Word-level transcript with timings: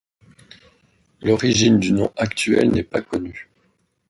L'origine 1.21 1.77
du 1.77 1.91
nom 1.91 2.11
actuel 2.17 2.71
n'est 2.71 2.81
pas 2.81 3.01
connue. 3.03 3.51